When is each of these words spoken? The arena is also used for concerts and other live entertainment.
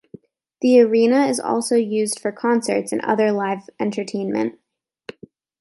The 0.61 0.79
arena 0.81 1.25
is 1.27 1.39
also 1.39 1.75
used 1.75 2.19
for 2.19 2.31
concerts 2.31 2.91
and 2.91 3.01
other 3.03 3.31
live 3.31 3.69
entertainment. 3.79 4.57